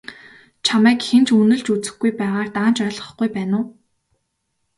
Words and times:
Чамайг 0.65 0.99
хэн 1.07 1.23
ч 1.27 1.29
үнэлж 1.41 1.67
үзэхгүй 1.73 2.11
байгааг 2.19 2.49
даанч 2.55 2.77
ойлгохгүй 2.87 3.27
байна 3.35 3.55
уу? 3.61 3.65